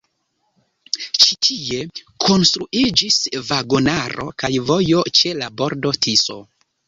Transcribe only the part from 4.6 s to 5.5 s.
vojo ĉe